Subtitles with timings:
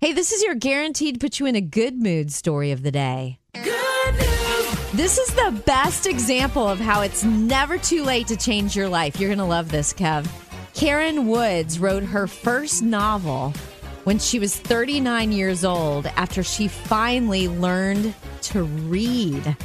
[0.00, 3.40] Hey, this is your guaranteed put you in a good mood story of the day.
[4.94, 9.18] This is the best example of how it's never too late to change your life.
[9.18, 10.28] You're going to love this, Kev.
[10.72, 13.52] Karen Woods wrote her first novel
[14.04, 19.56] when she was 39 years old after she finally learned to read.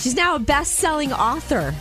[0.00, 1.72] She's now a best selling author.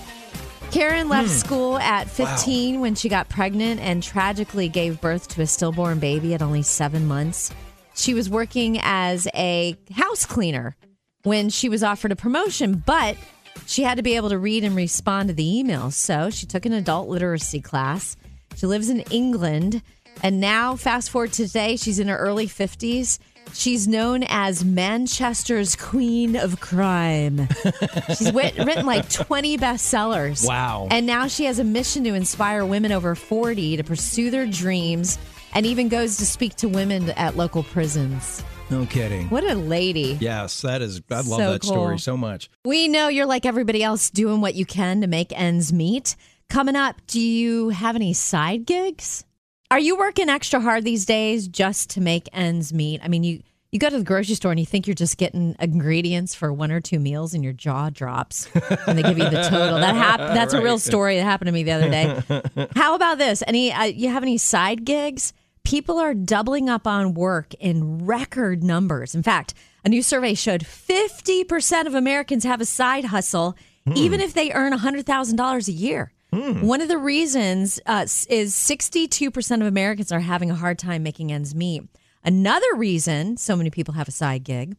[0.69, 1.35] Karen left hmm.
[1.35, 6.35] school at 15 when she got pregnant and tragically gave birth to a stillborn baby
[6.35, 7.51] at only seven months.
[7.97, 10.75] She was working as a house cleaner
[11.23, 13.17] when she was offered a promotion, but
[13.65, 15.93] she had to be able to read and respond to the emails.
[15.93, 18.15] So she took an adult literacy class.
[18.55, 19.81] She lives in England.
[20.21, 23.17] And now, fast forward to today, she's in her early 50s.
[23.53, 27.47] She's known as Manchester's Queen of Crime.
[28.09, 30.45] She's writ- written like 20 bestsellers.
[30.45, 30.89] Wow.
[30.91, 35.17] And now she has a mission to inspire women over 40 to pursue their dreams
[35.57, 38.43] and even goes to speak to women at local prisons.
[38.69, 39.27] No kidding.
[39.29, 40.15] What a lady.
[40.21, 41.01] Yes, that is.
[41.09, 41.71] I love So that cool.
[41.71, 42.51] story so much.
[42.63, 46.15] We know you're like everybody else doing what you can to make ends meet.
[46.47, 49.25] Coming up, do you have any side gigs?
[49.71, 53.01] Are you working extra hard these days just to make ends meet?
[53.03, 55.55] I mean, you you go to the grocery store and you think you're just getting
[55.59, 58.45] ingredients for one or two meals and your jaw drops
[58.85, 59.79] when they give you the total.
[59.79, 62.67] That hap- that's a real story that happened to me the other day.
[62.75, 63.41] How about this?
[63.47, 65.33] Any uh, you have any side gigs?
[65.67, 69.13] People are doubling up on work in record numbers.
[69.13, 73.57] In fact, a new survey showed 50% of Americans have a side hustle,
[73.93, 76.13] even if they earn $100,000 a year.
[76.61, 81.33] One of the reasons uh, is 62% of Americans are having a hard time making
[81.33, 81.83] ends meet.
[82.23, 84.77] Another reason so many people have a side gig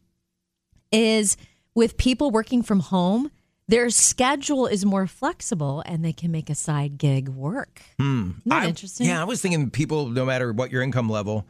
[0.91, 1.37] is
[1.75, 3.29] with people working from home,
[3.69, 7.81] their schedule is more flexible and they can make a side gig work.
[7.99, 8.31] Hmm.
[8.47, 9.07] That I- interesting?
[9.07, 11.47] Yeah, I was thinking people, no matter what your income level,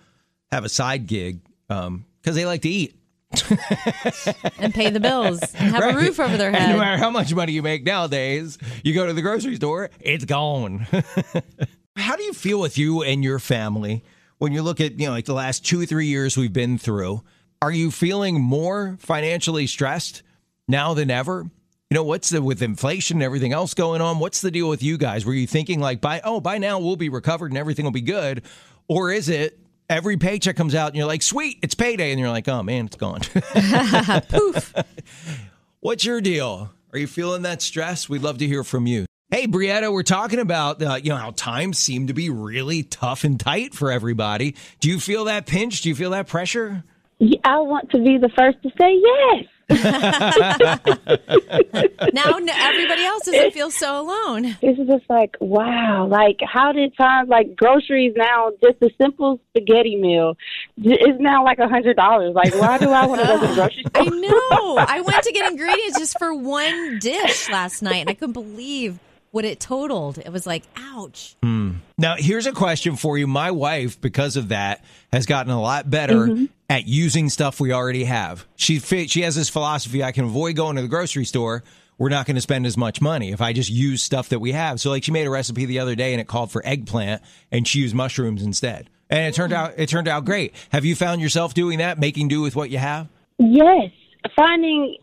[0.51, 1.39] have a side gig
[1.69, 2.95] um, because they like to eat.
[4.59, 5.95] And pay the bills and have Right.
[5.95, 6.71] a roof over their And head.
[6.73, 10.25] no matter how much money you make nowadays, you go to the grocery store, it's
[10.25, 10.85] gone.
[11.95, 14.03] how do you feel with you and your family
[14.39, 16.77] when you look at, you know, like the last two or three years we've been
[16.77, 17.21] through?
[17.61, 20.23] Are you feeling more financially stressed
[20.67, 21.45] now than ever?
[21.91, 24.19] You know, what's the with inflation and everything else going on?
[24.19, 25.25] What's the deal with you guys?
[25.25, 28.01] Were you thinking like by oh, by now we'll be recovered and everything will be
[28.01, 28.43] good?
[28.87, 29.57] Or is it
[29.89, 32.85] every paycheck comes out and you're like, sweet, it's payday, and you're like, oh man,
[32.85, 33.21] it's gone.
[34.29, 34.71] Poof.
[35.79, 36.69] What's your deal?
[36.93, 38.07] Are you feeling that stress?
[38.07, 39.07] We'd love to hear from you.
[39.31, 43.23] Hey, Brietta, we're talking about uh, you know how times seem to be really tough
[43.23, 44.55] and tight for everybody.
[44.79, 45.81] Do you feel that pinch?
[45.81, 46.83] Do you feel that pressure?
[47.43, 49.45] I want to be the first to say yes.
[52.11, 54.57] Now everybody else doesn't feel so alone.
[54.61, 59.39] This is just like, wow, like how did times like groceries now just a simple
[59.49, 60.37] spaghetti meal
[60.77, 62.33] is now like a hundred dollars.
[62.33, 64.03] Like why do I want to go to the grocery store?
[64.03, 64.77] I know.
[64.87, 68.99] I went to get ingredients just for one dish last night and I couldn't believe
[69.31, 70.17] what it totaled.
[70.17, 71.35] It was like, ouch.
[71.43, 71.73] Hmm.
[71.97, 73.27] Now, here's a question for you.
[73.27, 76.45] My wife, because of that, has gotten a lot better mm-hmm.
[76.69, 78.45] At using stuff we already have.
[78.55, 81.63] She she has this philosophy: I can avoid going to the grocery store.
[81.97, 84.53] We're not going to spend as much money if I just use stuff that we
[84.53, 84.79] have.
[84.79, 87.21] So, like, she made a recipe the other day, and it called for eggplant,
[87.51, 89.57] and she used mushrooms instead, and it turned mm.
[89.57, 90.53] out it turned out great.
[90.71, 93.09] Have you found yourself doing that, making do with what you have?
[93.37, 93.91] Yes,
[94.35, 94.97] finding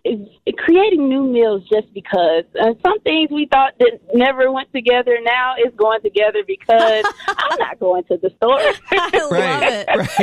[0.58, 5.54] creating new meals just because uh, some things we thought that never went together now
[5.64, 8.58] is going together because I'm not going to the store.
[8.90, 9.88] I love it.
[9.96, 10.18] Right.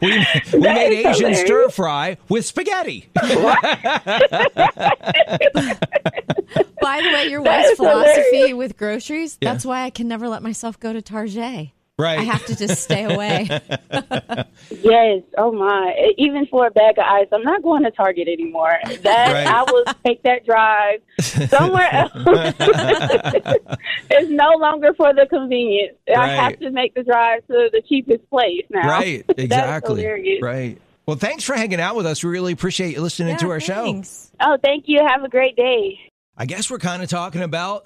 [0.02, 0.18] we
[0.58, 1.40] we That made Asian hilarious.
[1.40, 3.08] stir fry with spaghetti.
[3.14, 3.22] By
[7.02, 8.54] the way, your wife's philosophy hilarious.
[8.56, 9.52] with groceries, Yeah.
[9.52, 11.70] that's why I can never let myself go to Target.
[12.00, 12.18] Right.
[12.18, 13.48] I have to just stay away.
[14.82, 15.22] Yes.
[15.36, 15.94] Oh my.
[16.16, 18.78] Even for a bag of ice, I'm not going to Target anymore.
[19.02, 19.46] That Right.
[19.46, 21.00] I will take that drive
[21.50, 22.12] somewhere else.
[24.10, 25.96] it's no longer for the convenience.
[26.14, 28.88] I have to make the drive to the cheapest place now.
[28.88, 30.02] Right, exactly.
[30.02, 30.42] hilarious.
[30.42, 30.78] Right.
[31.06, 32.22] Well, thanks for hanging out with us.
[32.22, 34.02] We really appreciate you listening to Yeah, our show.
[34.40, 35.00] Oh, thank you.
[35.06, 35.98] Have a great day.
[36.36, 37.84] I guess we're kind of talking about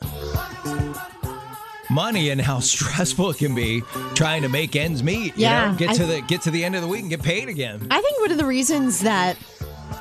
[1.94, 3.82] money and how stressful it can be
[4.14, 5.36] trying to make ends meet.
[5.36, 7.10] You Yeah, know, get I- to the get to the end of the week and
[7.10, 7.86] get paid again.
[7.90, 9.36] I think one of the reasons that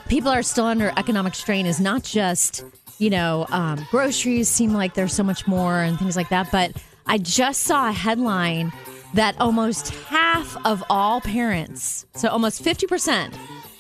[0.07, 2.63] people are still under economic strain is not just,
[2.98, 6.72] you know, um, groceries seem like there's so much more and things like that, but
[7.06, 8.72] I just saw a headline
[9.13, 13.36] that almost half of all parents, so almost 50%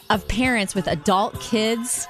[0.09, 2.05] of parents with adult kids,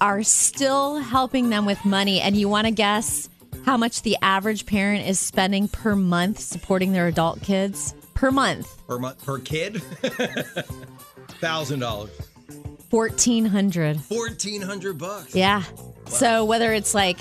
[0.00, 2.20] are still helping them with money.
[2.20, 3.28] And you want to guess
[3.64, 7.94] how much the average parent is spending per month supporting their adult kids?
[8.14, 8.86] Per month.
[8.86, 9.80] Per month per kid.
[11.40, 12.10] Thousand dollars.
[12.90, 14.00] Fourteen hundred.
[14.00, 15.34] Fourteen hundred bucks.
[15.34, 15.62] Yeah.
[16.06, 17.18] So whether it's like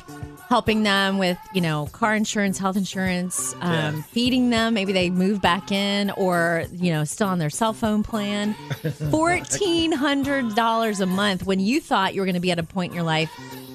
[0.49, 4.01] helping them with, you know, car insurance, health insurance, um, Yeah.
[4.01, 8.03] feeding them, maybe they move back in or, you know, still on their cell phone
[8.03, 8.53] plan.
[8.83, 12.95] $1,400 a month when you thought you were going to be at a point in
[12.95, 13.31] your life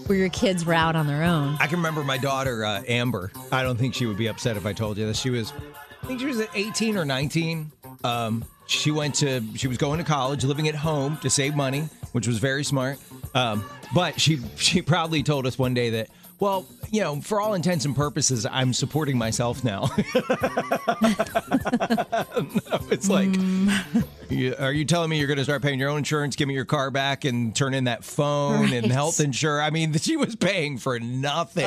[0.08, 1.56] where your kids were out on their own.
[1.60, 3.32] I can remember my daughter uh, Amber.
[3.52, 5.52] I don't think she would be upset if I told you that She was,
[6.02, 7.72] I think she was 18 or 19.
[8.04, 11.88] Um, she went to, she was going to college, living at home to save money,
[12.12, 12.98] which was very smart.
[13.34, 13.64] Um,
[13.94, 17.84] but she, she proudly told us one day that, well, you know, for all intents
[17.84, 19.88] and purposes, I'm supporting myself now.
[22.36, 24.04] No, it's like, mm.
[24.28, 26.54] you- are you telling me you're going to start paying your own insurance, give me
[26.54, 29.66] your car back, and turn in that phone and health insurance?
[29.66, 31.64] I mean, she was paying for nothing,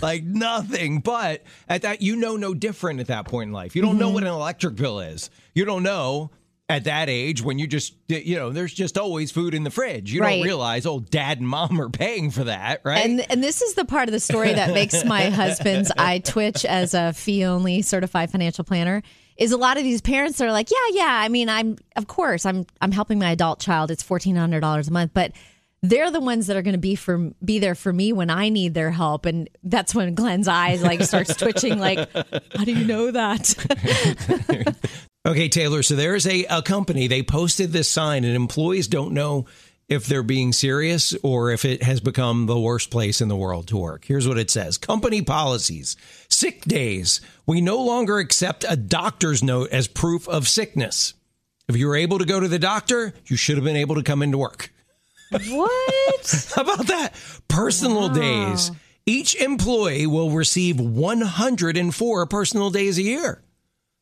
[0.00, 1.00] like nothing.
[1.00, 3.76] But at that, you know, no different at that point in life.
[3.76, 4.14] You don't know mm-hmm.
[4.14, 5.30] what an electric bill is.
[5.54, 6.30] You don't know
[6.70, 10.12] at that age when you just, you know, there's just always food in the fridge.
[10.12, 10.36] You Right.
[10.36, 13.04] don't realize, oh, dad and mom are paying for that, right?
[13.04, 16.64] And and this is the part of the story that makes my husband's eye twitch
[16.66, 19.02] as a fee only certified financial planner
[19.38, 21.20] is a lot of these parents are like, yeah, yeah.
[21.22, 23.90] I mean, I'm of course I'm I'm helping my adult child.
[23.90, 25.32] It's fourteen hundred dollars a month, but
[25.80, 28.48] they're the ones that are going to be for be there for me when I
[28.48, 31.78] need their help, and that's when Glenn's eyes like starts twitching.
[31.78, 34.76] Like, how do you know that?
[35.26, 35.82] Okay, Taylor.
[35.82, 39.46] So there's a, a company, they posted this sign, and employees don't know
[39.88, 43.66] if they're being serious or if it has become the worst place in the world
[43.68, 44.04] to work.
[44.04, 45.96] Here's what it says Company policies,
[46.28, 47.20] sick days.
[47.46, 51.14] We no longer accept a doctor's note as proof of sickness.
[51.68, 54.02] If you were able to go to the doctor, you should have been able to
[54.02, 54.72] come into work.
[55.30, 56.52] what?
[56.54, 57.12] How about that?
[57.48, 58.70] Personal days.
[59.04, 63.42] Each employee will receive 104 personal days a year.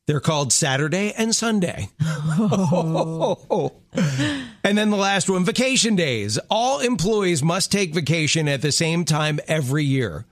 [0.07, 1.89] They're called Saturday and Sunday.
[4.63, 6.39] and then the last one vacation days.
[6.49, 10.25] All employees must take vacation at the same time every year.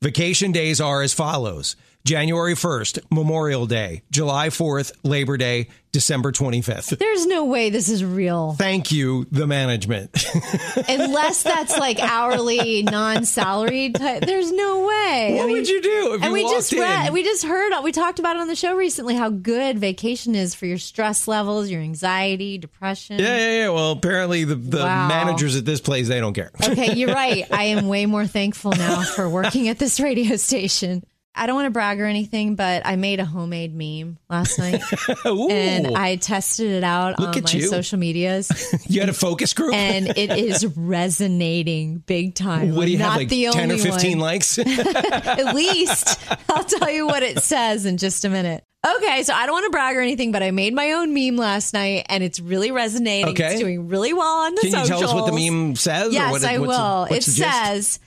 [0.00, 6.96] Vacation days are as follows January 1st, Memorial Day, July 4th, Labor Day, December 25th.
[6.98, 8.52] There's no way this is real.
[8.52, 10.10] Thank you, the management.
[10.88, 13.94] Unless that's like hourly, non-salaried.
[13.96, 14.22] Type.
[14.24, 15.34] There's no way.
[15.36, 17.72] what I mean, would you do if and you we just read, we just heard,
[17.82, 21.26] we talked about it on the show recently how good vacation is for your stress
[21.28, 23.18] levels, your anxiety, depression.
[23.18, 23.68] Yeah, yeah, yeah.
[23.70, 25.08] Well, apparently the, the Wow.
[25.08, 26.50] managers at this place they don't care.
[26.62, 27.44] Okay, you're right.
[27.50, 31.02] I am way more thankful now for working at this radio station.
[31.38, 34.80] I don't want to brag or anything, but I made a homemade meme last night
[35.24, 37.68] and I tested it out Look on my you.
[37.68, 38.50] social medias
[38.88, 39.74] you had a focus group.
[39.74, 42.74] and it is resonating big time.
[42.74, 44.26] what do you Not have, like the ten or fifteen one.
[44.28, 44.58] likes?
[44.58, 46.18] At least
[46.48, 48.64] I'll tell you what it says in just a minute.
[48.98, 51.36] Okay, so I don't want to brag or anything, but I made my own meme
[51.36, 53.30] last night and it's really resonating.
[53.30, 53.52] Okay.
[53.52, 56.08] It's doing really well on the Can you tell us what the meme says?
[56.08, 57.04] or Yes, what I will.
[57.10, 57.98] it says,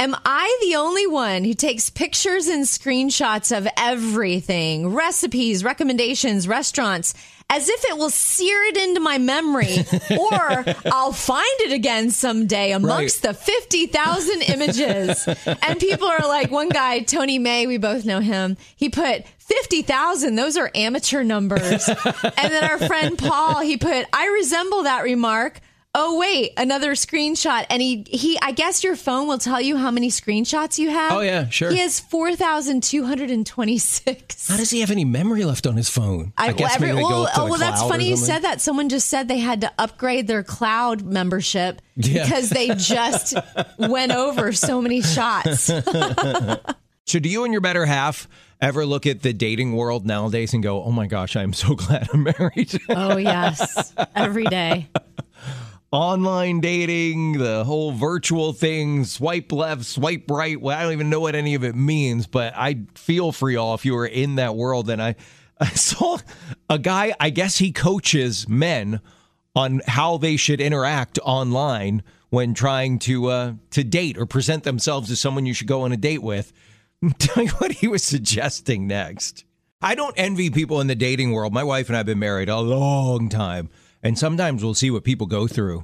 [0.00, 7.12] Am I the only one who takes pictures and screenshots of everything, recipes, recommendations, restaurants,
[7.50, 9.76] as if it will sear it into my memory
[10.18, 15.28] or I'll find it again someday amongst the 50,000 images?
[15.60, 20.34] And people are like, one guy, Tony May, we both know him, he put 50,000,
[20.34, 21.86] those are amateur numbers.
[21.90, 25.60] and then our friend Paul, he put, I resemble that remark.
[25.92, 28.38] Oh wait, another screenshot, and he he.
[28.40, 31.12] I guess your phone will tell you how many screenshots you have.
[31.12, 31.68] Oh, yeah, sure.
[31.72, 34.46] He has four thousand two hundred and twenty six.
[34.46, 36.32] How does he have any memory left on his phone?
[36.38, 38.60] I, guess every, maybe well, oh, well, that's funny you said that.
[38.60, 42.22] Someone just said they had to upgrade their cloud membership Yeah.
[42.22, 43.34] because they just
[43.78, 45.70] went over so many shots.
[47.06, 48.28] So, do you and your better half
[48.60, 52.08] ever look at the dating world nowadays and go, "Oh my gosh, I'm so glad
[52.12, 52.80] I'm married"?
[52.88, 54.86] oh yes, every day.
[55.92, 60.60] Online dating, the whole virtual thing, swipe left, swipe right.
[60.60, 63.74] Well, I don't even know what any of it means, but I feel for y'all
[63.74, 64.88] if you were in that world.
[64.88, 65.16] And I,
[65.60, 66.18] I saw
[66.68, 67.14] a guy.
[67.18, 69.00] I guess he coaches men
[69.56, 75.10] on how they should interact online when trying to uh, to date or present themselves
[75.10, 76.52] as someone you should go on a date with.
[77.18, 79.44] Tell you what he was suggesting next.
[79.82, 81.52] I don't envy people in the dating world.
[81.52, 83.70] My wife and I have been married a long time,
[84.02, 85.82] and sometimes we'll see what people go through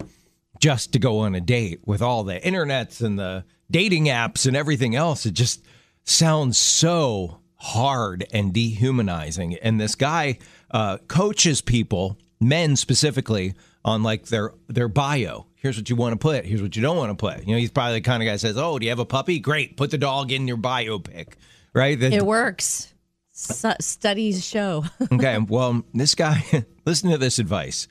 [0.61, 4.57] just to go on a date with all the internets and the dating apps and
[4.57, 5.27] everything else.
[5.27, 5.63] It just
[6.05, 9.55] sounds so hard and dehumanizing.
[9.57, 10.39] And this guy
[10.71, 13.55] uh, coaches people, men specifically,
[13.85, 15.47] on like their their bio.
[15.55, 16.45] Here's what you want to put.
[16.45, 17.47] Here's what you don't want to put.
[17.47, 19.05] You know, he's probably the kind of guy that says, "Oh, do you have a
[19.05, 19.39] puppy?
[19.39, 21.37] Great, put the dog in your bio pic."
[21.73, 21.99] Right?
[21.99, 22.93] That- It works.
[23.33, 24.85] Su- studies show.
[25.13, 26.43] okay, well, this guy,
[26.87, 27.87] listen to this advice.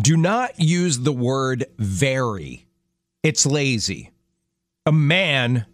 [0.00, 2.66] Do not use the word very.
[3.22, 4.12] It's lazy.
[4.86, 5.66] A man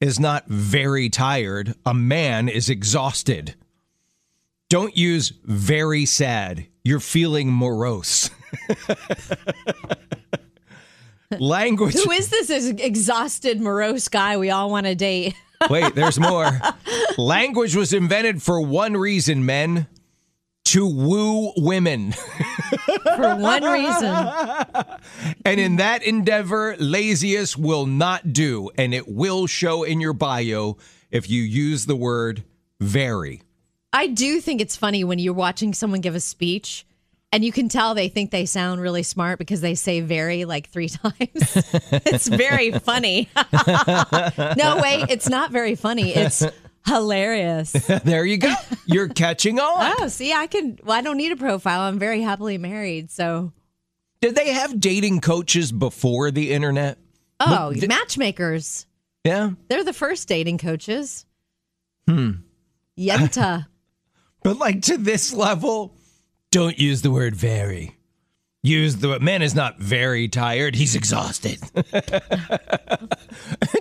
[0.00, 3.54] is not very tired, a man is exhausted.
[4.68, 6.66] Don't use very sad.
[6.84, 8.30] You're feeling morose.
[11.38, 11.94] Language.
[11.94, 15.34] Who is this exhausted, morose guy we all want to date?
[15.70, 16.60] Wait, there's more.
[17.16, 19.86] Language was invented for one reason, men
[20.66, 22.12] to woo women.
[23.16, 24.28] for one reason.
[25.44, 30.76] And in that endeavor, laziest will not do, and it will show in your bio
[31.10, 32.44] if you use the word
[32.78, 33.42] very.
[33.92, 36.86] I do think it's funny when you're watching someone give a speech
[37.32, 40.68] and you can tell they think they sound really smart because they say very like
[40.68, 41.12] three times.
[41.24, 43.28] it's very funny.
[44.56, 46.14] no, wait, it's not very funny.
[46.14, 46.44] It's
[46.86, 47.72] hilarious.
[48.04, 48.54] there you go.
[48.86, 49.94] You're catching on.
[49.98, 51.80] Oh, see, I can, well, I don't need a profile.
[51.80, 53.10] I'm very happily married.
[53.10, 53.52] So,
[54.20, 56.98] did they have dating coaches before the internet?
[57.40, 58.86] Oh, th- matchmakers.
[59.24, 59.52] Yeah.
[59.68, 61.24] They're the first dating coaches.
[62.06, 62.32] Hmm.
[62.98, 63.66] Yenta.
[64.42, 65.96] but like to this level,
[66.50, 67.96] don't use the word very.
[68.62, 70.74] Use the man is not very tired.
[70.74, 71.58] He's exhausted.
[71.74, 72.24] it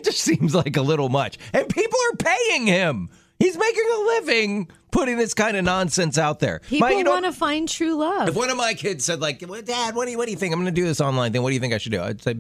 [0.04, 1.38] just seems like a little much.
[1.54, 3.10] And people are paying him.
[3.40, 6.62] He's making a living putting this kind of nonsense out there.
[6.68, 8.30] People you know, want to find true love.
[8.30, 10.38] If one of my kids said, like, well, Dad, what do you what do you
[10.38, 10.54] think?
[10.54, 11.44] I'm going to do this online thing.
[11.44, 12.02] What do you think I should do?
[12.02, 12.36] I'd say,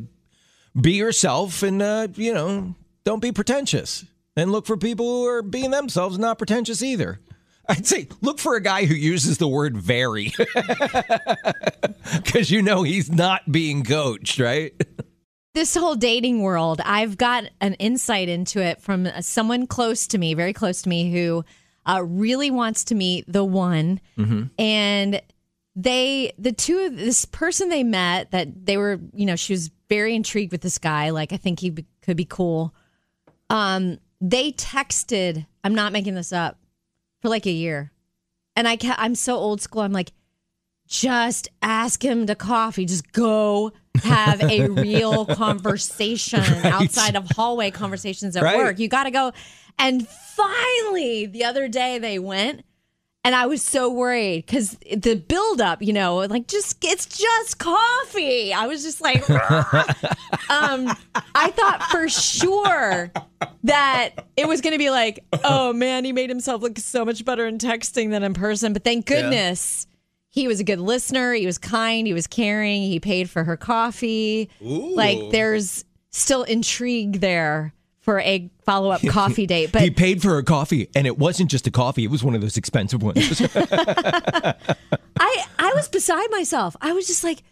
[0.80, 4.06] be yourself, and uh, you know, don't be pretentious,
[4.36, 7.20] and look for people who are being themselves, not pretentious either.
[7.70, 10.34] I'd say look for a guy who uses the word very.
[12.24, 14.74] Because you know he's not being coached, right?
[15.54, 20.34] This whole dating world, I've got an insight into it from someone close to me,
[20.34, 21.46] very close to me, who
[21.86, 24.00] uh, really wants to meet the one.
[24.18, 24.44] Mm-hmm.
[24.58, 25.22] And
[25.76, 30.16] they, the two, this person they met, that they were, you know, she was very
[30.16, 31.12] intrigued with this guy.
[31.12, 32.74] Like, I think he could be cool.
[33.52, 36.58] Um, they texted, I'm not making this up
[37.22, 37.92] for like a year.
[38.56, 39.82] And I ca- I'm so old school.
[39.82, 40.12] I'm like,
[40.88, 42.86] just ask him to coffee.
[42.86, 43.72] Just go
[44.04, 46.66] have a real conversation right.
[46.66, 48.58] outside of hallway conversations at right.
[48.58, 48.80] work.
[48.80, 49.32] You got to go.
[49.78, 52.64] And finally, the other day they went
[53.26, 58.54] and I was so worried because the buildup, you know, like just it's just coffee.
[58.54, 59.30] I was just like,
[60.50, 60.96] um,
[61.36, 63.12] I thought for sure
[63.66, 67.26] that it was going to be like, oh man, he made himself look so much
[67.26, 68.72] better in texting than in person.
[68.72, 69.86] But thank goodness.
[69.88, 69.96] Yeah.
[70.32, 71.34] He was a good listener.
[71.34, 72.08] He was kind.
[72.08, 72.84] He was caring.
[72.84, 74.50] He paid for her coffee.
[74.62, 74.96] Ooh.
[74.96, 77.74] Like, there's still intrigue there
[78.10, 79.72] for a follow up coffee date.
[79.72, 82.34] But he paid for a coffee, and it wasn't just a coffee; it was one
[82.34, 83.40] of those expensive ones.
[83.56, 84.56] I
[85.20, 86.76] I was beside myself.
[86.82, 87.44] I was just like,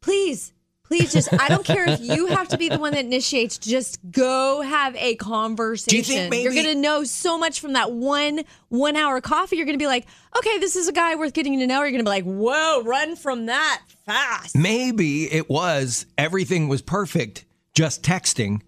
[0.00, 0.54] please.
[0.84, 3.98] Please just, I don't care if you have to be the one that initiates, just
[4.10, 5.90] go have a conversation.
[5.90, 9.20] Do you think maybe- You're going to know so much from that one one hour
[9.20, 9.56] coffee.
[9.56, 10.06] You're going to be like,
[10.38, 11.82] okay, this is a guy worth getting to know.
[11.82, 14.56] You're going to be like, whoa, run from that fast.
[14.56, 18.62] Maybe it was everything was perfect, just texting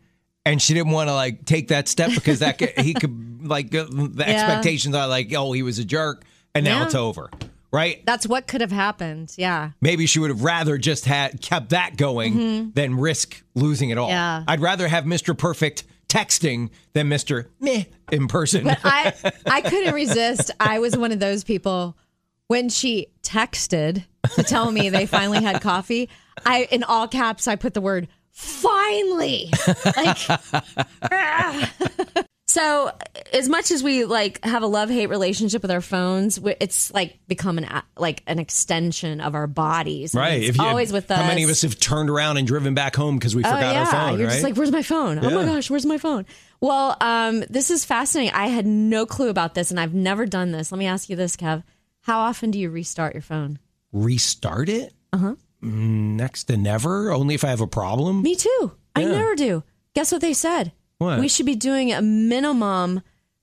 [0.45, 3.71] and she didn't want to like take that step because that could, he could like
[3.71, 4.25] the yeah.
[4.25, 6.85] expectations are like oh he was a jerk and now yeah.
[6.87, 7.31] it's over
[7.73, 8.05] right?
[8.05, 9.71] That's what could have happened yeah.
[9.81, 12.71] Maybe she would have rather just had kept that going mm-hmm.
[12.71, 14.09] than risk losing it all.
[14.09, 14.43] Yeah.
[14.49, 18.65] I'd rather have mr perfect texting than mr meh in person.
[18.65, 19.15] But i
[19.47, 20.51] i couldn't resist.
[20.59, 21.97] I was one of those people.
[22.49, 24.05] When she texted
[24.35, 26.09] to tell me they finally had coffee
[26.45, 29.51] i in all caps i put the word finally!
[29.85, 30.17] Like
[32.51, 32.91] so
[33.33, 37.59] as much as we like have a love-hate relationship with our phones it's like become
[37.59, 40.15] an like an extension of our bodies.
[40.15, 41.63] Right it's always with us how many of us.
[41.63, 43.81] have turned around and driven back home because we oh, forgot yeah.
[43.81, 44.35] our phone you're right?
[44.35, 45.23] just like where's my phone?
[45.23, 45.31] Yeah.
[45.31, 46.27] oh my gosh where's my phone?
[46.61, 48.35] Well um, this is fascinating.
[48.35, 50.73] I had no clue about this and i've never done this.
[50.73, 51.63] Let me ask you this kev.
[52.03, 53.59] How often do you restart your phone?
[53.93, 54.93] Restart it?
[55.13, 59.63] Uh-huh next to never only if i have a problem me too I never do.
[59.95, 60.73] Guess what they said?
[60.99, 61.21] What?
[61.21, 63.03] We should be doing a minimum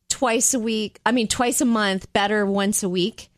[0.10, 1.00] twice a week.
[1.06, 3.30] I mean, twice a month, better once a week.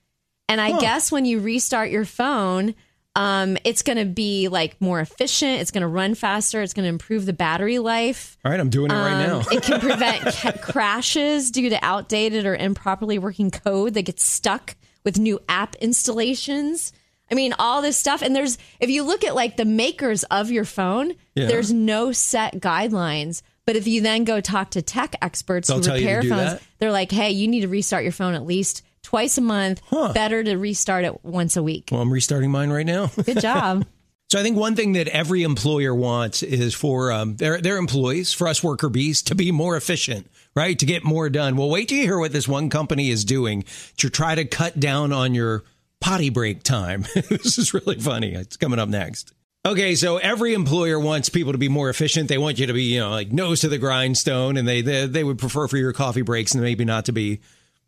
[0.47, 0.79] And I huh.
[0.79, 2.75] guess when you restart your phone,
[3.15, 5.61] um, it's going to be like more efficient.
[5.61, 6.61] It's going to run faster.
[6.61, 8.37] It's going to improve the battery life.
[8.43, 9.41] All right, I'm doing it um, right now.
[9.51, 14.75] it can prevent ca- crashes due to outdated or improperly working code that gets stuck
[15.03, 16.91] with new app installations.
[17.31, 18.21] I mean, all this stuff.
[18.21, 21.47] And there's, if you look at like the makers of your phone, yeah.
[21.47, 23.41] there's no set guidelines.
[23.65, 26.61] But if you then go talk to tech experts They'll who repair phones, that?
[26.79, 29.81] they're like, hey, you need to restart your phone at least twice a month.
[29.89, 30.13] Huh.
[30.13, 31.89] Better to restart it once a week.
[31.91, 33.07] Well, I'm restarting mine right now.
[33.07, 33.85] Good job.
[34.31, 38.31] So I think one thing that every employer wants is for um, their their employees,
[38.31, 40.77] for us worker bees, to be more efficient, right?
[40.77, 41.55] To get more done.
[41.55, 43.63] Well, wait till you hear what this one company is doing
[43.97, 45.63] to try to cut down on your
[46.01, 47.05] potty break time.
[47.13, 48.33] this is really funny.
[48.33, 49.33] It's coming up next.
[49.65, 52.29] Okay, so every employer wants people to be more efficient.
[52.29, 55.05] They want you to be, you know, like nose to the grindstone, and they they,
[55.05, 57.41] they would prefer for your coffee breaks and maybe not to be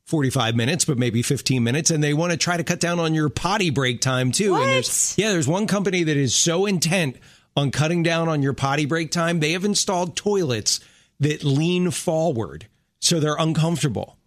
[0.05, 1.89] 45 minutes, but maybe 15 minutes.
[1.89, 4.51] And they want to try to cut down on your potty break time too.
[4.51, 4.63] What?
[4.63, 7.17] And there's, yeah, there's one company that is so intent
[7.55, 9.39] on cutting down on your potty break time.
[9.39, 10.81] They have installed toilets
[11.19, 12.67] that lean forward
[12.99, 14.17] so they're uncomfortable.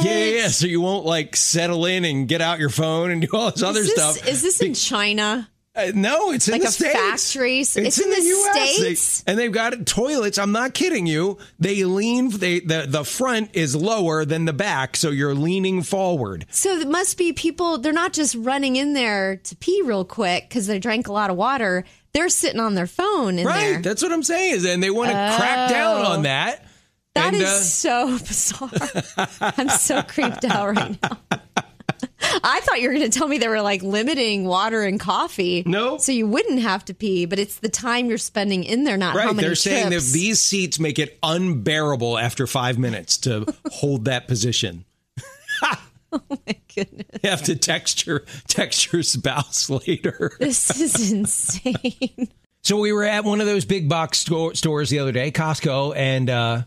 [0.00, 0.06] What?
[0.10, 0.48] Yeah, yeah.
[0.48, 3.62] So you won't like settle in and get out your phone and do all this
[3.62, 4.26] other this, stuff.
[4.28, 5.48] is this in China?
[5.72, 6.92] Uh, no, it's in Like the a States.
[7.32, 7.60] factory?
[7.60, 8.54] It's It's, in in, the, the U.S.
[8.56, 9.24] They- States?
[9.28, 10.36] and they've got toilets.
[10.36, 11.38] I'm not kidding you.
[11.60, 12.30] They lean.
[12.30, 16.44] They the the front is lower than the back, so you're leaning forward.
[16.50, 20.48] So it must be people, they're not just running in there to pee real quick
[20.48, 21.84] because they drank a lot of water.
[22.14, 23.60] They're sitting on their phone in Right.
[23.74, 23.82] there.
[23.82, 24.54] That's what I'm saying.
[24.56, 26.10] Is and they want to crack down Oh.
[26.14, 26.64] on that.
[27.38, 28.70] That uh, so bizarre.
[29.58, 31.18] I'm so creeped out right now.
[32.42, 35.62] I thought you were going to tell me they were like limiting water and coffee.
[35.66, 35.98] No.
[35.98, 39.12] So you wouldn't have to pee, but it's the time you're spending in there, not
[39.12, 40.12] how Right, many they're saying that trips.
[40.12, 44.84] these seats make it unbearable after five minutes to hold that position.
[46.12, 47.06] Oh my goodness.
[47.22, 50.32] You have to text your text your spouse later.
[50.40, 52.28] This is insane.
[52.64, 55.94] So we were at one of those big box store, stores the other day, Costco,
[55.96, 56.62] and uh,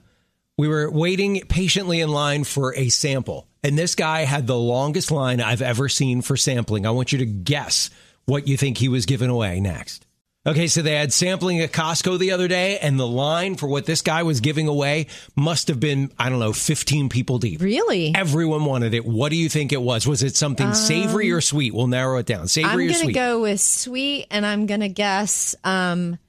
[0.58, 3.48] we were waiting patiently in line for a sample.
[3.64, 6.86] And this guy had the longest line I've ever seen for sampling.
[6.86, 7.90] I want you to guess
[8.26, 10.06] what you think he was giving away next.
[10.46, 13.86] Okay, so they had sampling at Costco the other day, and the line for what
[13.86, 15.08] this guy was giving away
[15.38, 17.62] must have been, I don't know, 15 people deep.
[17.62, 18.12] Really?
[18.14, 19.06] Everyone wanted it.
[19.06, 20.06] What do you think it was?
[20.06, 21.74] Was it something savory or sweet?
[21.74, 22.50] We'll narrow it down.
[22.50, 26.20] Savory I'm Savory or going to go with sweet, and I'm going to guess um,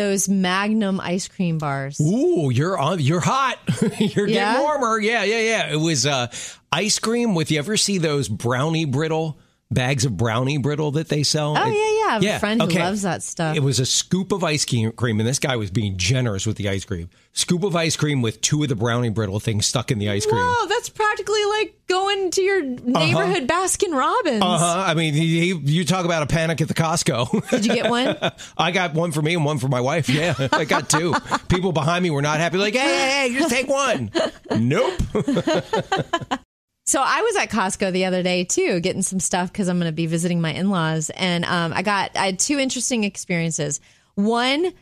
[0.00, 2.00] those Magnum ice cream bars.
[2.00, 3.00] Ooh, you're on.
[3.00, 3.58] You're hot.
[3.98, 4.52] you're Yeah?
[4.54, 4.98] getting warmer.
[4.98, 5.72] Yeah, yeah, yeah.
[5.72, 6.28] It was uh,
[6.72, 7.50] ice cream with.
[7.50, 9.38] You ever see those brownie brittle
[9.70, 11.56] bags of brownie brittle that they sell?
[11.56, 12.00] Oh, yeah, yeah.
[12.10, 13.56] I have yeah, a friend who loves that stuff.
[13.56, 16.68] It was a scoop of ice cream, and this guy was being generous with the
[16.68, 17.08] ice cream.
[17.32, 20.26] Scoop of ice cream with two of the brownie brittle things stuck in the ice
[20.26, 20.42] cream.
[20.42, 24.42] Whoa, that's practically like going to your neighborhood Baskin Robbins.
[24.42, 24.84] Uh huh.
[24.86, 27.48] I mean, he, he, you talk about a panic at the Costco.
[27.50, 28.16] Did you get one?
[28.58, 30.08] I got one for me and one for my wife.
[30.08, 31.14] Yeah, I got two.
[31.48, 32.58] People behind me were not happy.
[32.58, 34.10] Like, hey, hey, hey, just take one.
[34.50, 35.00] nope.
[36.90, 39.86] So I was at Costco the other day too, getting some stuff because I'm going
[39.88, 43.80] to be visiting my in-laws, and um, I got I had two interesting experiences.
[44.16, 44.72] One,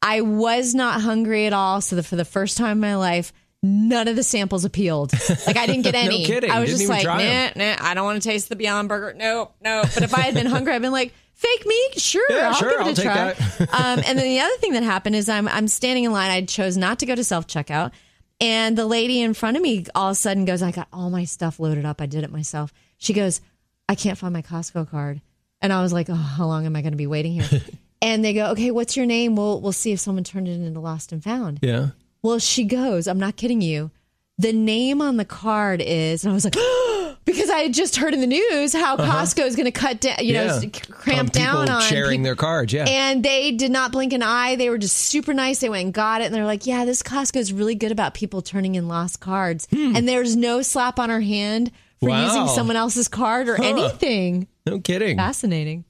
[0.00, 3.32] I was not hungry at all, so the, for the first time in my life,
[3.64, 5.12] none of the samples appealed.
[5.44, 6.20] Like I didn't get any.
[6.20, 6.52] no kidding.
[6.52, 9.14] I was Didn't just like, nah, nah, I don't want to taste the Beyond Burger.
[9.18, 9.86] Nope, nope.
[9.92, 11.12] But if I had been hungry, I'd been like.
[11.34, 13.66] Fake meat, sure, Yeah, I'll sure, give it I'll a try.
[13.70, 16.30] um, and then the other thing that happened is I'm I'm standing in line.
[16.30, 17.92] I chose not to go to self checkout,
[18.40, 21.10] and the lady in front of me all of a sudden goes, "I got all
[21.10, 22.00] my stuff loaded up.
[22.00, 23.40] I did it myself." She goes,
[23.88, 25.20] "I can't find my Costco card,"
[25.60, 27.62] and I was like, "Oh, how long am I going to be waiting here?"
[28.02, 29.36] and they go, "Okay, what's your name?
[29.36, 31.90] We'll we'll see if someone turned it into lost and found." Yeah.
[32.26, 33.92] Well, she goes, I'm not kidding you.
[34.36, 36.95] The name on the card is, and I was like, oh,
[37.26, 40.16] because I had just heard in the news how Costco is going to cut down,
[40.20, 40.60] you know, Uh-huh.
[40.62, 40.68] Yeah.
[40.74, 42.72] s- cramp Um, down on sharing peop- their cards.
[42.72, 42.86] Yeah.
[42.88, 44.56] And they did not blink an eye.
[44.56, 45.58] They were just super nice.
[45.58, 46.26] They went and got it.
[46.26, 49.68] And they're like, yeah, this Costco is really good about people turning in lost cards.
[49.72, 52.10] And there's no slap on her hand for Hmm.
[52.12, 52.24] Wow.
[52.26, 54.46] using someone else's card or anything.
[54.64, 55.16] no kidding.
[55.16, 55.84] Fascinating.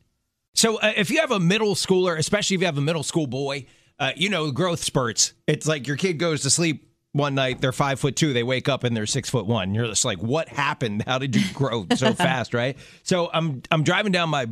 [0.55, 3.27] So uh, if you have a middle schooler, especially if you have a middle school
[3.27, 3.67] boy,
[3.99, 5.33] uh, you know growth spurts.
[5.47, 6.86] It's like your kid goes to sleep
[7.17, 9.75] one night, they're five foot two, they wake up and they're six foot one.
[9.75, 11.05] You're just like, what happened?
[11.07, 12.77] How did you grow so fast, right?
[13.03, 14.49] So I'm I'm driving down my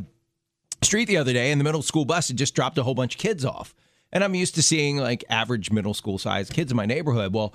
[0.81, 3.15] street the other day, and the middle school bus had just dropped a whole bunch
[3.15, 3.75] of kids off,
[4.11, 7.33] and I'm used to seeing like average middle school size kids in my neighborhood.
[7.33, 7.53] Well,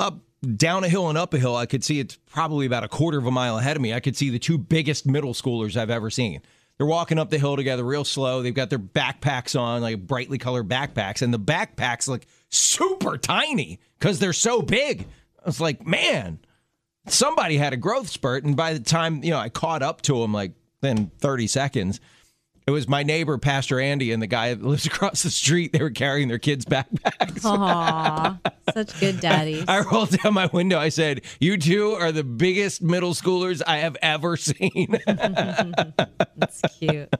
[0.00, 0.20] up
[0.56, 3.18] down a hill and up a hill, I could see it's probably about a quarter
[3.18, 3.92] of a mile ahead of me.
[3.92, 6.42] I could see the two biggest middle schoolers I've ever seen.
[6.78, 8.40] They're walking up the hill together real slow.
[8.40, 13.80] They've got their backpacks on, like brightly colored backpacks, and the backpacks look super tiny
[13.98, 15.06] because they're so big.
[15.42, 16.38] I was like, man,
[17.06, 18.44] somebody had a growth spurt.
[18.44, 22.00] And by the time, you know, I caught up to them, like then 30 seconds,
[22.68, 25.72] it was my neighbor, Pastor Andy, and the guy that lives across the street.
[25.72, 27.42] They were carrying their kids' backpacks.
[27.42, 28.38] Aw,
[28.74, 29.64] such good daddies.
[29.66, 30.78] I rolled down my window.
[30.78, 34.98] I said, You two are the biggest middle schoolers I have ever seen.
[35.06, 37.10] That's cute.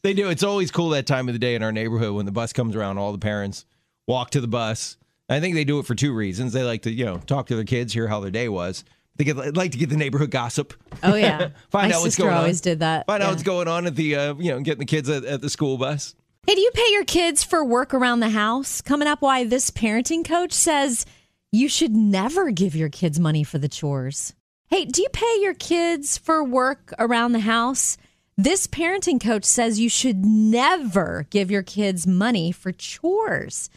[0.00, 0.30] they do.
[0.30, 2.74] It's always cool that time of the day in our neighborhood when the bus comes
[2.74, 3.66] around, all the parents
[4.06, 4.96] walk to the bus.
[5.28, 6.54] I think they do it for two reasons.
[6.54, 8.84] They like to, you know, talk to their kids, hear how their day was.
[9.18, 10.74] They get, like to get the neighborhood gossip.
[11.02, 11.48] Oh, yeah.
[11.70, 12.38] Find My out what's going on.
[12.38, 13.06] always did that.
[13.06, 15.40] Find out what's going on at the, uh, you know, getting the kids at, at
[15.40, 16.14] the school bus.
[16.46, 18.80] Hey, do you pay your kids for work around the house?
[18.80, 21.04] Coming up, why this parenting coach says
[21.52, 24.34] you should never give your kids money for the chores.
[24.68, 27.98] Hey, do you pay your kids for work around the house?
[28.36, 33.68] This parenting coach says you should never give your kids money for chores.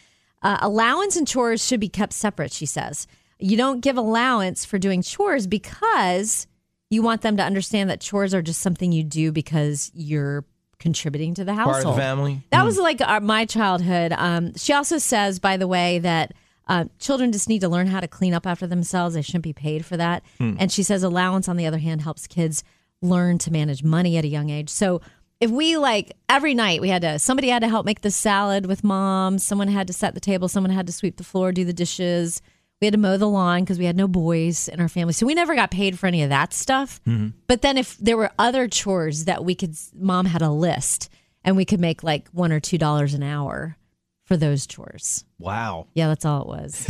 [0.43, 3.07] Uh, allowance and chores should be kept separate, she says.
[3.41, 6.47] You don't give allowance for doing chores because
[6.89, 10.45] you want them to understand that chores are just something you do because you're
[10.79, 11.83] contributing to the household.
[11.83, 12.41] Part of the family.
[12.51, 14.13] That was like uh, my childhood.
[14.15, 16.33] Um, she also says, by the way, that
[16.67, 19.15] uh, children just need to learn how to clean up after themselves.
[19.15, 20.23] They shouldn't be paid for that.
[20.39, 22.63] And she says allowance, on the other hand, helps kids
[23.01, 24.69] learn to manage money at a young age.
[24.69, 25.01] So
[25.39, 28.67] if we like every night we had to somebody had to help make the salad
[28.67, 31.65] with mom, someone had to set the table, someone had to sweep the floor, do
[31.65, 32.41] the dishes.
[32.81, 35.13] We had to mow the lawn because we had no boys in our family.
[35.13, 36.99] So we never got paid for any of that stuff.
[37.47, 41.09] But then if there were other chores that we could mom had a list
[41.43, 43.77] and we could make like 1 or 2 dollars an hour
[44.25, 45.25] for those chores.
[45.37, 45.87] Wow.
[45.93, 46.85] Yeah, that's all it was.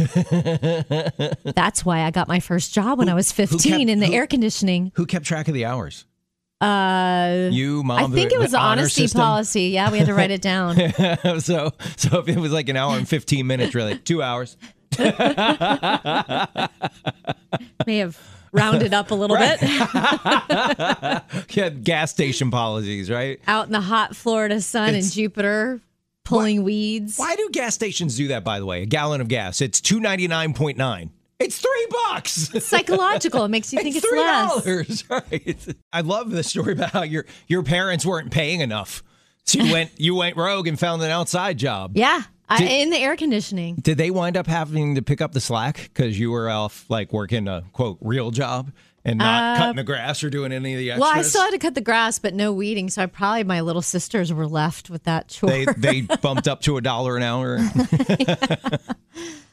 [1.55, 4.13] that's why I got my first job when I was 15 kept- in the who-
[4.13, 4.91] air conditioning.
[4.95, 6.05] Who kept track of the hours?
[6.61, 7.99] Uh You, mom.
[7.99, 9.19] I think the- it was the the honor honesty system?
[9.21, 9.63] policy.
[9.69, 10.75] Yeah, we had to write it down.
[11.41, 14.55] so, so if it was like an hour and fifteen minutes, really two hours.
[17.85, 18.19] May have
[18.51, 19.59] rounded up a little bit.
[21.51, 23.39] Had gas station policies, right?
[23.47, 25.79] Out in the hot Florida sun in Jupiter,
[26.23, 27.17] pulling weeds.
[27.17, 28.43] Why do gas stations do that?
[28.43, 31.11] By the way, a gallon of gas, it's two ninety nine point nine.
[31.39, 32.51] It's three bucks.
[32.63, 33.45] Psychological.
[33.45, 34.63] It makes you think it's, three less.
[34.63, 35.75] dollars, right?
[35.91, 39.01] I love the story about how your your parents weren't paying enough,
[39.45, 41.93] so you went you went rogue and found an outside job.
[41.95, 42.21] Yeah,
[42.57, 43.75] Did- in the air conditioning.
[43.75, 47.11] Did they wind up having to pick up the slack because you were off like
[47.13, 48.71] working a quote real job
[49.03, 51.07] and not cutting the grass or doing any of the extras?
[51.07, 52.89] Uh, Well, I still had to cut the grass, but no weeding.
[52.89, 55.49] So I probably my little sisters were left with that chore.
[55.49, 57.59] they they bumped up to a dollar an hour.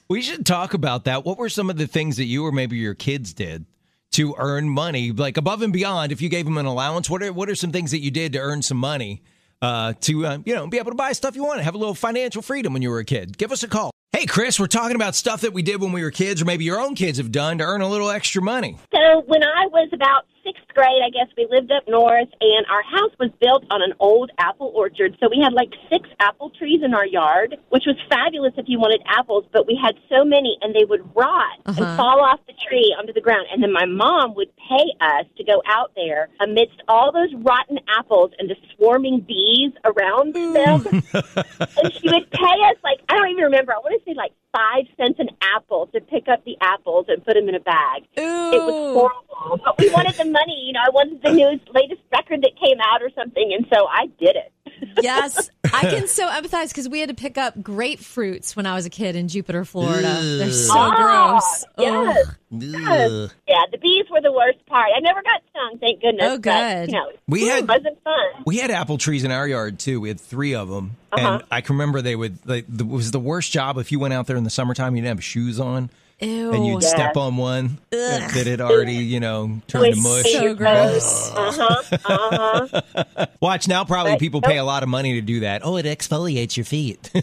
[0.09, 1.25] we should talk about that.
[1.25, 3.67] What were some of the things that you or maybe your kids did
[4.13, 6.13] to earn money, like above and beyond?
[6.13, 8.33] If you gave them an allowance, what are what are some things that you did
[8.33, 9.23] to earn some money
[9.63, 11.95] uh, to uh, you know be able to buy stuff you want, have a little
[11.95, 13.39] financial freedom when you were a kid?
[13.39, 13.91] Give us a call.
[14.13, 16.65] Hey, Chris, we're talking about stuff that we did when we were kids, or maybe
[16.65, 18.79] your own kids have done to earn a little extra money.
[18.93, 22.83] So when I was about sixth grade, I guess we lived up north, and our
[22.83, 25.17] house was built on an old apple orchard.
[25.21, 28.79] So we had like six apple trees in our yard, which was fabulous if you
[28.79, 29.45] wanted apples.
[29.53, 31.97] But we had so many, and they would rot and uh-huh.
[31.97, 33.47] fall off the tree onto the ground.
[33.53, 37.79] And then my mom would pay us to go out there amidst all those rotten
[37.99, 40.87] apples and the swarming bees around them.
[41.13, 43.73] and she would pay us like I don't even remember.
[43.73, 47.25] I want to say like five cents an apple to pick up the apples and
[47.25, 48.05] put them in a bag.
[48.17, 50.65] It was horrible, but we wanted the money.
[50.67, 53.87] You know, I wanted the newest latest record that came out or something, and so
[53.87, 54.53] I did it.
[55.03, 58.87] yes, I can so empathize because we had to pick up grapefruits when I was
[58.87, 60.21] a kid in Jupiter, Florida.
[60.23, 61.65] They're so Ah, gross.
[61.79, 62.27] yes.
[62.29, 62.35] Ugh.
[62.55, 63.31] Ugh.
[63.49, 64.89] Yeah, the bees were the worst part.
[64.97, 66.25] I never got stung, thank goodness.
[66.25, 66.89] Oh, But, good.
[66.91, 68.43] you know, We had- it wasn't fun.
[68.47, 70.01] We had apple trees in our yard too.
[70.01, 72.39] We had three of them, and I can remember they would.
[72.47, 74.95] Like, it was the worst job if you went out there in the summertime.
[74.95, 76.53] You didn't have shoes on, Ew.
[76.53, 76.89] and you'd Yeah.
[76.89, 80.33] step on one that that had already, you know, turned to mush.
[80.33, 81.31] So gross.
[81.35, 81.99] Uh huh.
[82.05, 82.69] Uh
[83.07, 83.27] huh.
[83.41, 83.85] Watch now.
[83.85, 84.21] Probably Right.
[84.21, 85.63] people pay a lot of money to do that.
[85.65, 87.11] Oh, it exfoliates your feet.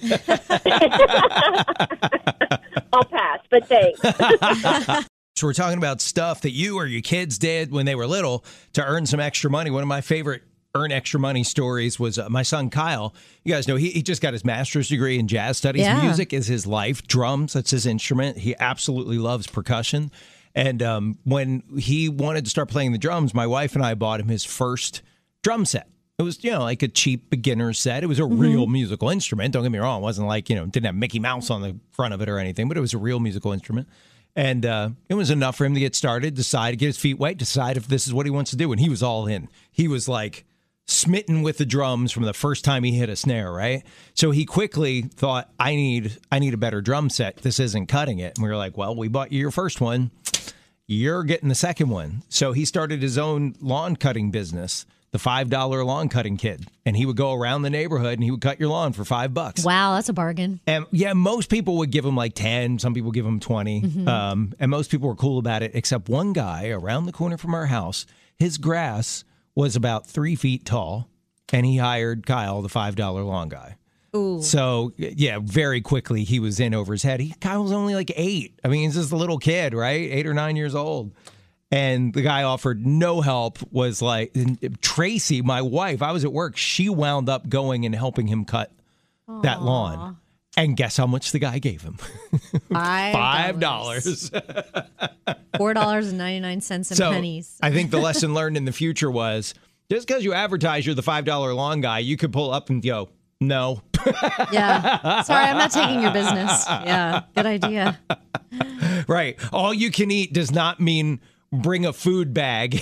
[2.93, 3.99] I'll pass, but thanks.
[5.35, 8.45] so we're talking about stuff that you or your kids did when they were little
[8.73, 9.69] to earn some extra money.
[9.71, 10.43] One of my favorite
[10.75, 13.15] earn extra money stories was uh, my son Kyle.
[13.43, 15.83] You guys know he, he just got his master's degree in jazz studies.
[15.83, 16.01] Yeah.
[16.01, 17.07] Music is his life.
[17.07, 18.37] Drums, that's his instrument.
[18.37, 20.11] He absolutely loves percussion.
[20.53, 24.19] And um, when he wanted to start playing the drums, my wife and I bought
[24.19, 25.01] him his first
[25.41, 25.87] drum set.
[26.17, 28.03] It was, you know, like a cheap beginner set.
[28.03, 28.39] It was a Mm-hmm.
[28.39, 29.53] real musical instrument.
[29.53, 29.99] Don't get me wrong.
[30.01, 32.39] It wasn't like, you know, didn't have Mickey Mouse on the front of it or
[32.39, 33.87] anything, but it was a real musical instrument.
[34.33, 37.19] And uh, it was enough for him to get started, decide to get his feet
[37.19, 38.71] wet, decide if this is what he wants to do.
[38.71, 39.49] And he was all in.
[39.71, 40.45] He was like
[40.85, 43.83] smitten with the drums from the first time he hit a snare, right?
[44.13, 47.37] So he quickly thought, I need I need a better drum set.
[47.37, 48.37] This isn't cutting it.
[48.37, 50.11] And we were like, Well, we bought you your first one.
[50.87, 52.21] You're getting the second one.
[52.29, 56.67] So he started his own lawn cutting business, the five dollar lawn cutting kid.
[56.85, 59.33] And he would go around the neighborhood and he would cut your lawn for five
[59.33, 59.65] bucks.
[59.65, 60.59] Wow, that's a bargain.
[60.67, 62.77] And yeah, most people would give him like 10.
[62.77, 64.05] Some people give him 20.
[64.07, 67.55] Um, and most people were cool about it, except one guy around the corner from
[67.55, 68.05] our house.
[68.37, 69.23] His grass
[69.55, 71.09] was about three feet tall.
[71.53, 73.77] And he hired Kyle, the $5 lawn guy.
[74.15, 74.41] Ooh.
[74.41, 77.19] So yeah, very quickly he was in over his head.
[77.19, 78.59] He Kyle was only like eight.
[78.63, 80.09] I mean, he's just a little kid, right?
[80.11, 81.13] Eight or nine years old.
[81.71, 83.59] And the guy offered no help.
[83.71, 84.35] Was like
[84.81, 86.01] Tracy, my wife.
[86.01, 86.57] I was at work.
[86.57, 88.71] She wound up going and helping him cut
[89.41, 90.17] that lawn.
[90.57, 91.97] And guess how much the guy gave him?
[92.71, 94.31] Five dollars.
[95.57, 97.57] Four dollars and ninety nine cents and so pennies.
[97.61, 99.53] I think the lesson learned in the future was
[99.91, 102.81] just because you advertise you're the five dollar lawn guy, you could pull up and
[102.81, 103.09] go,
[103.41, 103.81] no.
[104.51, 105.23] yeah.
[105.23, 106.65] Sorry, I'm not taking your business.
[106.67, 107.23] Yeah.
[107.35, 107.99] Good idea.
[109.07, 109.37] right.
[109.51, 111.19] All you can eat does not mean
[111.51, 112.81] bring a food bag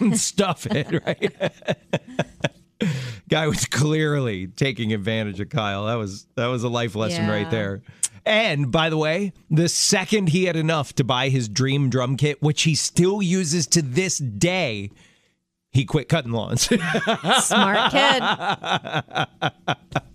[0.00, 1.52] and stuff it, right?
[3.28, 5.86] Guy was clearly taking advantage of Kyle.
[5.86, 7.30] That was that was a life lesson Yeah.
[7.32, 7.82] right there.
[8.24, 12.42] And by the way, the second he had enough to buy his dream drum kit,
[12.42, 14.90] which he still uses to this day,
[15.72, 16.62] he quit cutting lawns.
[17.44, 18.22] Smart kid.